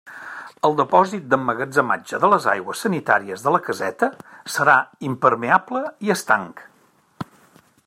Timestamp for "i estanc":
6.09-6.65